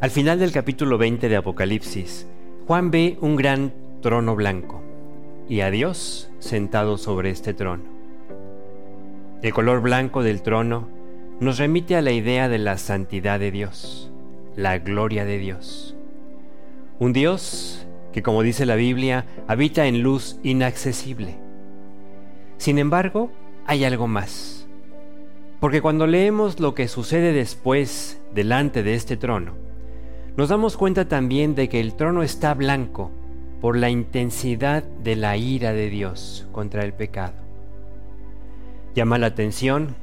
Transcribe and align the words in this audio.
Al 0.00 0.10
final 0.10 0.38
del 0.38 0.52
capítulo 0.52 0.96
20 0.96 1.28
de 1.28 1.34
Apocalipsis, 1.34 2.28
Juan 2.68 2.92
ve 2.92 3.18
un 3.20 3.34
gran 3.34 3.72
trono 4.00 4.36
blanco 4.36 4.80
y 5.48 5.62
a 5.62 5.72
Dios 5.72 6.30
sentado 6.38 6.98
sobre 6.98 7.30
este 7.30 7.52
trono. 7.52 7.82
El 9.42 9.52
color 9.52 9.80
blanco 9.80 10.22
del 10.22 10.42
trono 10.42 10.88
nos 11.40 11.58
remite 11.58 11.96
a 11.96 12.02
la 12.02 12.12
idea 12.12 12.48
de 12.48 12.58
la 12.58 12.78
santidad 12.78 13.40
de 13.40 13.50
Dios, 13.50 14.12
la 14.54 14.78
gloria 14.78 15.24
de 15.24 15.38
Dios. 15.38 15.96
Un 17.00 17.12
Dios 17.12 17.84
que, 18.12 18.22
como 18.22 18.44
dice 18.44 18.66
la 18.66 18.76
Biblia, 18.76 19.26
habita 19.48 19.88
en 19.88 20.04
luz 20.04 20.38
inaccesible. 20.44 21.40
Sin 22.56 22.78
embargo, 22.78 23.32
hay 23.66 23.82
algo 23.82 24.06
más. 24.06 24.68
Porque 25.58 25.82
cuando 25.82 26.06
leemos 26.06 26.60
lo 26.60 26.76
que 26.76 26.86
sucede 26.86 27.32
después 27.32 28.20
delante 28.32 28.84
de 28.84 28.94
este 28.94 29.16
trono, 29.16 29.66
nos 30.38 30.50
damos 30.50 30.76
cuenta 30.76 31.08
también 31.08 31.56
de 31.56 31.68
que 31.68 31.80
el 31.80 31.94
trono 31.94 32.22
está 32.22 32.54
blanco 32.54 33.10
por 33.60 33.76
la 33.76 33.90
intensidad 33.90 34.84
de 34.84 35.16
la 35.16 35.36
ira 35.36 35.72
de 35.72 35.90
Dios 35.90 36.46
contra 36.52 36.84
el 36.84 36.92
pecado. 36.92 37.34
Llama 38.94 39.18
la 39.18 39.26
atención 39.26 39.96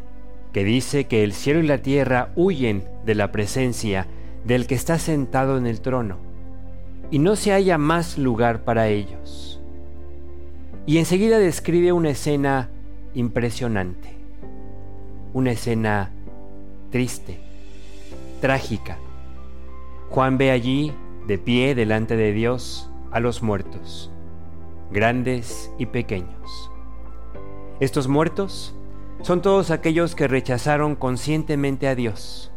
que 0.52 0.66
dice 0.66 1.06
que 1.06 1.24
el 1.24 1.32
cielo 1.32 1.62
y 1.62 1.68
la 1.68 1.78
tierra 1.78 2.34
huyen 2.36 2.84
de 3.06 3.16
la 3.16 3.32
presencia 3.32 4.08
del 4.44 4.68
que 4.68 4.76
está 4.76 5.00
sentado 5.00 5.58
en 5.58 5.68
el 5.68 5.80
trono, 5.80 6.18
y 7.12 7.20
no 7.20 7.38
se 7.38 7.54
haya 7.54 7.78
más 7.78 8.18
lugar 8.18 8.66
para 8.66 8.90
ellos. 8.90 9.62
Y 10.86 10.98
enseguida 10.98 11.40
describe 11.40 11.94
una 11.94 12.10
escena 12.10 12.70
impresionante, 13.14 14.10
una 15.32 15.52
escena 15.52 16.12
triste, 16.92 17.38
trágica, 18.42 18.98
Juan 20.10 20.38
ve 20.38 20.52
allí, 20.52 20.94
de 21.28 21.38
pie 21.38 21.76
delante 21.76 22.16
de 22.16 22.32
Dios, 22.32 22.90
a 23.12 23.20
los 23.20 23.42
muertos, 23.42 24.12
grandes 24.92 25.72
y 25.78 25.88
pequeños. 25.88 26.72
Estos 27.80 28.08
muertos 28.08 28.76
son 29.22 29.42
todos 29.42 29.72
aquellos 29.72 30.16
que 30.16 30.28
rechazaron 30.28 30.96
conscientemente 30.96 31.88
a 31.88 31.96
Dios, 31.96 32.52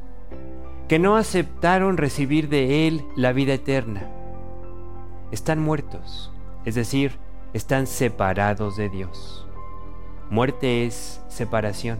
que 0.86 0.98
no 0.98 1.16
aceptaron 1.16 1.96
recibir 1.96 2.48
de 2.48 2.86
Él 2.86 3.04
la 3.16 3.32
vida 3.32 3.54
eterna. 3.54 4.10
Están 5.32 5.60
muertos, 5.60 6.32
es 6.64 6.74
decir, 6.74 7.12
están 7.54 7.86
separados 7.86 8.76
de 8.76 8.88
Dios. 8.88 9.46
Muerte 10.30 10.86
es 10.86 11.22
separación. 11.28 11.98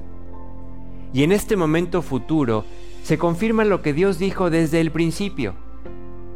Y 1.12 1.22
en 1.22 1.32
este 1.32 1.56
momento 1.56 2.02
futuro 2.02 2.64
se 3.08 3.16
confirma 3.16 3.64
lo 3.64 3.80
que 3.80 3.94
Dios 3.94 4.18
dijo 4.18 4.50
desde 4.50 4.82
el 4.82 4.90
principio. 4.90 5.54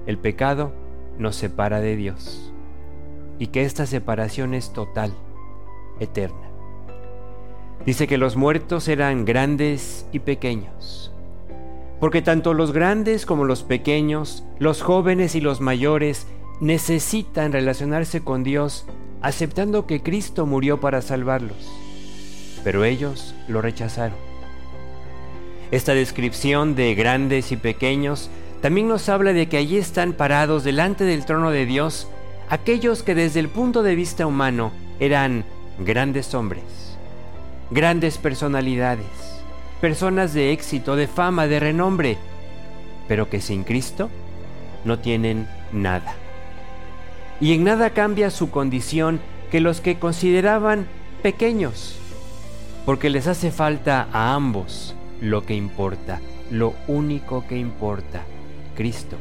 El 0.07 0.17
pecado 0.17 0.73
nos 1.19 1.37
separa 1.37 1.83
de 1.83 1.97
Dios 1.97 2.51
y 3.39 3.49
que 3.49 3.67
esta 3.67 3.85
separación 3.85 4.55
es 4.55 4.73
total, 4.73 5.13
eterna. 6.01 6.49
Dice 7.85 8.07
que 8.07 8.17
los 8.17 8.37
muertos 8.37 8.89
eran 8.89 9.27
grandes 9.27 10.07
y 10.13 10.21
pequeños, 10.21 11.13
porque 12.01 12.23
tanto 12.23 12.55
los 12.55 12.73
grandes 12.73 13.27
como 13.27 13.45
los 13.45 13.65
pequeños, 13.65 14.43
los 14.59 14.81
jóvenes 14.81 15.35
y 15.35 15.43
los 15.43 15.61
mayores, 15.61 16.27
necesitan 16.63 17.53
relacionarse 17.53 18.25
con 18.25 18.45
Dios 18.45 18.87
aceptando 19.21 19.87
que 19.87 20.03
Cristo 20.03 20.47
murió 20.47 20.81
para 20.81 21.03
salvarlos, 21.03 21.71
pero 22.65 22.85
ellos 22.85 23.35
lo 23.47 23.61
rechazaron. 23.61 24.32
Esta 25.73 25.95
descripción 25.95 26.75
de 26.75 26.95
grandes 26.95 27.51
y 27.51 27.57
pequeños 27.57 28.29
también 28.61 28.89
nos 28.89 29.09
habla 29.09 29.33
de 29.33 29.49
que 29.49 29.57
allí 29.57 29.79
están 29.79 30.13
parados 30.13 30.65
delante 30.65 31.05
del 31.05 31.25
trono 31.25 31.51
de 31.51 31.65
Dios 31.65 32.09
aquellos 32.51 33.03
que 33.03 33.15
desde 33.15 33.41
el 33.41 33.49
punto 33.49 33.83
de 33.83 33.95
vista 33.95 34.27
humano 34.27 34.71
eran 35.01 35.47
grandes 35.79 36.35
hombres, 36.35 36.63
grandes 37.71 38.19
personalidades, 38.19 39.07
personas 39.81 40.35
de 40.35 40.53
éxito, 40.53 40.95
de 40.95 41.09
fama, 41.09 41.47
de 41.47 41.59
renombre, 41.59 42.19
pero 43.09 43.31
que 43.31 43.41
sin 43.41 43.65
Cristo 43.65 44.11
no 44.85 44.99
tienen 44.99 45.49
nada. 45.73 46.15
Y 47.41 47.55
en 47.55 47.65
nada 47.65 47.91
cambia 47.91 48.29
su 48.29 48.51
condición 48.51 49.21
que 49.51 49.61
los 49.61 49.81
que 49.81 49.99
consideraban 49.99 50.87
pequeños, 51.23 51.97
porque 52.85 53.09
les 53.09 53.27
hace 53.27 53.51
falta 53.51 54.07
a 54.13 54.35
ambos 54.35 54.95
lo 55.23 55.47
que 55.47 55.55
importa, 55.55 56.21
lo 56.51 56.75
único 56.89 57.47
que 57.47 57.57
importa, 57.57 58.25
Cristo. 58.75 59.17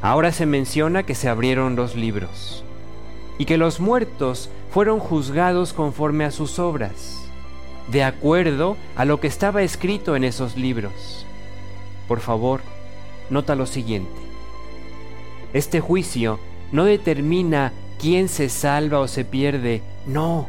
Ahora 0.00 0.30
se 0.30 0.46
menciona 0.46 1.02
que 1.02 1.16
se 1.16 1.28
abrieron 1.28 1.74
los 1.74 1.96
libros 1.96 2.64
y 3.36 3.46
que 3.46 3.58
los 3.58 3.80
muertos 3.80 4.48
fueron 4.70 5.00
juzgados 5.00 5.72
conforme 5.72 6.24
a 6.24 6.30
sus 6.30 6.60
obras, 6.60 7.28
de 7.90 8.04
acuerdo 8.04 8.76
a 8.94 9.04
lo 9.04 9.18
que 9.18 9.26
estaba 9.26 9.62
escrito 9.62 10.14
en 10.14 10.22
esos 10.22 10.56
libros. 10.56 11.26
Por 12.06 12.20
favor, 12.20 12.60
nota 13.30 13.56
lo 13.56 13.66
siguiente. 13.66 14.20
Este 15.52 15.80
juicio 15.80 16.38
no 16.70 16.84
determina 16.84 17.72
quién 17.98 18.28
se 18.28 18.48
salva 18.48 19.00
o 19.00 19.08
se 19.08 19.24
pierde, 19.24 19.82
no. 20.06 20.48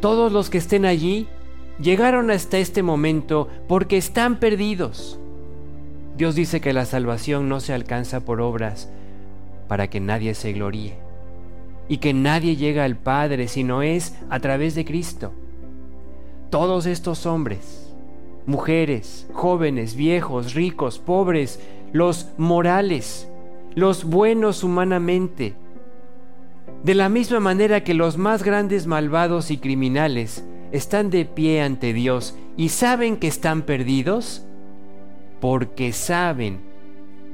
Todos 0.00 0.30
los 0.30 0.50
que 0.50 0.58
estén 0.58 0.84
allí 0.84 1.26
llegaron 1.80 2.30
hasta 2.30 2.58
este 2.58 2.82
momento 2.82 3.48
porque 3.68 3.96
están 3.96 4.38
perdidos. 4.38 5.18
Dios 6.16 6.34
dice 6.34 6.60
que 6.60 6.72
la 6.72 6.84
salvación 6.84 7.48
no 7.48 7.60
se 7.60 7.72
alcanza 7.72 8.20
por 8.20 8.40
obras 8.40 8.90
para 9.68 9.88
que 9.88 10.00
nadie 10.00 10.34
se 10.34 10.52
gloríe 10.52 10.98
y 11.88 11.98
que 11.98 12.12
nadie 12.12 12.56
llega 12.56 12.84
al 12.84 12.96
Padre 12.96 13.48
sino 13.48 13.82
es 13.82 14.16
a 14.30 14.40
través 14.40 14.74
de 14.74 14.84
Cristo. 14.84 15.32
Todos 16.50 16.86
estos 16.86 17.24
hombres, 17.24 17.92
mujeres, 18.46 19.26
jóvenes, 19.32 19.96
viejos, 19.96 20.54
ricos, 20.54 20.98
pobres, 20.98 21.60
los 21.92 22.28
morales, 22.36 23.28
los 23.74 24.04
buenos 24.04 24.62
humanamente, 24.64 25.54
de 26.84 26.94
la 26.94 27.08
misma 27.08 27.40
manera 27.40 27.84
que 27.84 27.94
los 27.94 28.18
más 28.18 28.42
grandes 28.42 28.86
malvados 28.86 29.50
y 29.50 29.58
criminales, 29.58 30.44
están 30.72 31.10
de 31.10 31.26
pie 31.26 31.62
ante 31.62 31.92
Dios 31.92 32.34
y 32.56 32.70
saben 32.70 33.18
que 33.18 33.28
están 33.28 33.62
perdidos 33.62 34.42
porque 35.40 35.92
saben, 35.92 36.60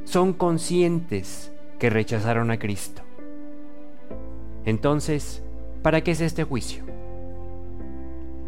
son 0.04 0.32
conscientes 0.32 1.52
que 1.78 1.88
rechazaron 1.88 2.50
a 2.50 2.58
Cristo. 2.58 3.02
Entonces, 4.64 5.42
¿para 5.82 6.02
qué 6.02 6.10
es 6.10 6.20
este 6.20 6.42
juicio? 6.44 6.82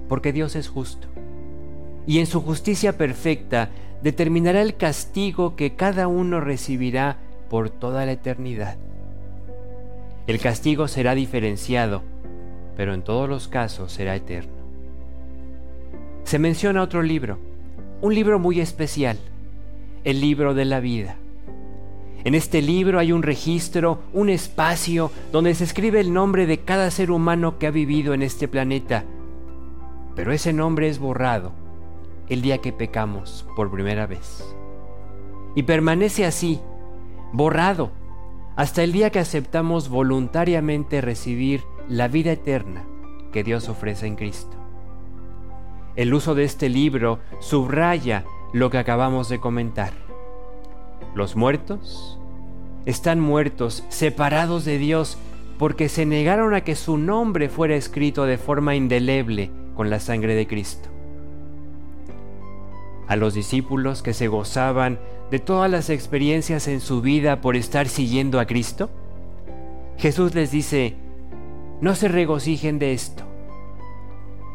Porque 0.08 0.32
Dios 0.32 0.56
es 0.56 0.68
justo 0.68 1.06
y 2.06 2.18
en 2.18 2.26
su 2.26 2.40
justicia 2.40 2.98
perfecta 2.98 3.70
determinará 4.02 4.60
el 4.60 4.76
castigo 4.76 5.54
que 5.54 5.76
cada 5.76 6.08
uno 6.08 6.40
recibirá 6.40 7.18
por 7.48 7.70
toda 7.70 8.06
la 8.06 8.12
eternidad. 8.12 8.76
El 10.26 10.40
castigo 10.40 10.88
será 10.88 11.14
diferenciado, 11.14 12.02
pero 12.76 12.94
en 12.94 13.02
todos 13.02 13.28
los 13.28 13.46
casos 13.46 13.92
será 13.92 14.16
eterno 14.16 14.59
se 16.30 16.38
menciona 16.38 16.80
otro 16.80 17.02
libro, 17.02 17.40
un 18.02 18.14
libro 18.14 18.38
muy 18.38 18.60
especial, 18.60 19.18
el 20.04 20.20
libro 20.20 20.54
de 20.54 20.64
la 20.64 20.78
vida. 20.78 21.16
En 22.22 22.36
este 22.36 22.62
libro 22.62 23.00
hay 23.00 23.10
un 23.10 23.24
registro, 23.24 23.98
un 24.12 24.28
espacio 24.28 25.10
donde 25.32 25.56
se 25.56 25.64
escribe 25.64 25.98
el 25.98 26.12
nombre 26.12 26.46
de 26.46 26.60
cada 26.60 26.92
ser 26.92 27.10
humano 27.10 27.58
que 27.58 27.66
ha 27.66 27.72
vivido 27.72 28.14
en 28.14 28.22
este 28.22 28.46
planeta. 28.46 29.02
Pero 30.14 30.30
ese 30.30 30.52
nombre 30.52 30.88
es 30.88 31.00
borrado 31.00 31.50
el 32.28 32.42
día 32.42 32.58
que 32.58 32.72
pecamos 32.72 33.44
por 33.56 33.68
primera 33.72 34.06
vez. 34.06 34.54
Y 35.56 35.64
permanece 35.64 36.26
así, 36.26 36.60
borrado, 37.32 37.90
hasta 38.54 38.84
el 38.84 38.92
día 38.92 39.10
que 39.10 39.18
aceptamos 39.18 39.88
voluntariamente 39.88 41.00
recibir 41.00 41.64
la 41.88 42.06
vida 42.06 42.30
eterna 42.30 42.84
que 43.32 43.42
Dios 43.42 43.68
ofrece 43.68 44.06
en 44.06 44.14
Cristo. 44.14 44.59
El 45.96 46.14
uso 46.14 46.34
de 46.34 46.44
este 46.44 46.68
libro 46.68 47.18
subraya 47.40 48.24
lo 48.52 48.70
que 48.70 48.78
acabamos 48.78 49.28
de 49.28 49.40
comentar. 49.40 49.92
Los 51.14 51.34
muertos 51.34 52.18
están 52.86 53.20
muertos, 53.20 53.84
separados 53.88 54.64
de 54.64 54.78
Dios, 54.78 55.18
porque 55.58 55.88
se 55.88 56.06
negaron 56.06 56.54
a 56.54 56.62
que 56.62 56.76
su 56.76 56.96
nombre 56.96 57.48
fuera 57.48 57.74
escrito 57.74 58.24
de 58.24 58.38
forma 58.38 58.76
indeleble 58.76 59.50
con 59.74 59.90
la 59.90 60.00
sangre 60.00 60.34
de 60.34 60.46
Cristo. 60.46 60.88
A 63.08 63.16
los 63.16 63.34
discípulos 63.34 64.02
que 64.02 64.14
se 64.14 64.28
gozaban 64.28 65.00
de 65.30 65.40
todas 65.40 65.70
las 65.70 65.90
experiencias 65.90 66.68
en 66.68 66.80
su 66.80 67.02
vida 67.02 67.40
por 67.40 67.56
estar 67.56 67.88
siguiendo 67.88 68.38
a 68.38 68.46
Cristo, 68.46 68.90
Jesús 69.98 70.34
les 70.34 70.52
dice, 70.52 70.94
no 71.80 71.94
se 71.94 72.08
regocijen 72.08 72.78
de 72.78 72.92
esto 72.92 73.29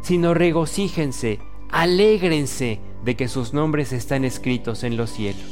sino 0.06 0.36
regocíjense, 0.36 1.40
alégrense 1.72 2.80
de 3.04 3.16
que 3.16 3.28
sus 3.28 3.56
nombres 3.56 3.92
están 3.92 4.24
escritos 4.24 4.84
en 4.84 4.98
los 4.98 5.10
cielos. 5.10 5.44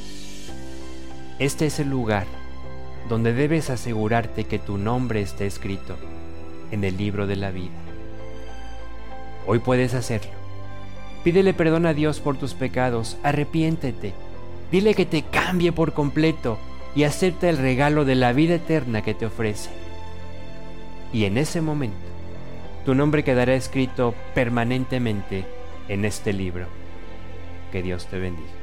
este 1.39 1.65
es 1.65 1.79
el 1.79 1.89
lugar 1.89 2.27
donde 3.09 3.33
debes 3.33 3.71
asegurarte 3.71 4.43
que 4.43 4.59
tu 4.59 4.77
nombre 4.77 5.21
esté 5.21 5.47
escrito 5.47 5.95
en 6.69 6.83
el 6.83 6.97
libro 6.97 7.25
de 7.25 7.35
la 7.35 7.49
vida. 7.49 7.73
Hoy 9.47 9.57
puedes 9.57 9.95
hacerlo. 9.95 10.31
Pídele 11.23 11.55
perdón 11.55 11.87
a 11.87 11.95
Dios 11.95 12.19
por 12.19 12.37
tus 12.37 12.53
pecados, 12.53 13.17
arrepiéntete, 13.23 14.13
dile 14.71 14.93
que 14.93 15.07
te 15.07 15.23
cambie 15.23 15.71
por 15.71 15.93
completo 15.93 16.59
y 16.95 17.05
acepta 17.05 17.49
el 17.49 17.57
regalo 17.57 18.05
de 18.05 18.13
la 18.13 18.33
vida 18.33 18.53
eterna 18.55 19.01
que 19.01 19.15
te 19.15 19.25
ofrece. 19.25 19.71
Y 21.11 21.25
en 21.25 21.39
ese 21.39 21.59
momento, 21.59 22.12
tu 22.85 22.95
nombre 22.95 23.23
quedará 23.23 23.53
escrito 23.55 24.13
permanentemente 24.33 25.45
en 25.87 26.05
este 26.05 26.33
libro. 26.33 26.67
Que 27.71 27.81
Dios 27.81 28.07
te 28.07 28.19
bendiga. 28.19 28.62